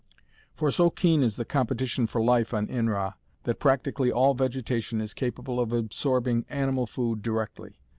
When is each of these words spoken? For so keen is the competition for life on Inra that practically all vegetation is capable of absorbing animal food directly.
For 0.55 0.71
so 0.71 0.89
keen 0.89 1.21
is 1.21 1.35
the 1.35 1.45
competition 1.45 2.07
for 2.07 2.23
life 2.23 2.55
on 2.55 2.65
Inra 2.69 3.13
that 3.43 3.59
practically 3.59 4.11
all 4.11 4.33
vegetation 4.33 4.99
is 4.99 5.13
capable 5.13 5.59
of 5.59 5.71
absorbing 5.71 6.43
animal 6.49 6.87
food 6.87 7.21
directly. 7.21 7.77